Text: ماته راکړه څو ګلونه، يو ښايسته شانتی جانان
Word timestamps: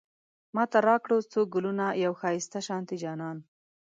ماته 0.55 0.77
راکړه 0.87 1.17
څو 1.31 1.39
ګلونه، 1.53 1.85
يو 2.05 2.13
ښايسته 2.21 2.59
شانتی 2.67 2.97
جانان 3.03 3.37